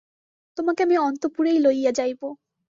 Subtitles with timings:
[0.57, 2.21] তোমাকে আমি অন্তঃপুরেই লইয়া যাইব।